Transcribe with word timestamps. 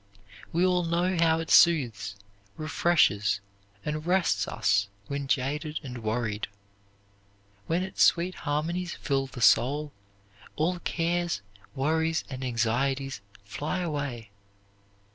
We 0.51 0.65
all 0.65 0.83
know 0.83 1.15
how 1.19 1.39
it 1.41 1.51
soothes, 1.51 2.15
refreshes, 2.57 3.39
and 3.85 4.03
rests 4.03 4.47
us 4.47 4.87
when 5.05 5.27
jaded 5.27 5.79
and 5.83 5.99
worried. 6.01 6.47
When 7.67 7.83
its 7.83 8.01
sweet 8.01 8.33
harmonies 8.33 8.95
fill 8.95 9.27
the 9.27 9.41
soul, 9.41 9.93
all 10.55 10.79
cares, 10.79 11.43
worries, 11.75 12.23
and 12.31 12.43
anxieties 12.43 13.21
fly 13.43 13.81
away. 13.81 14.31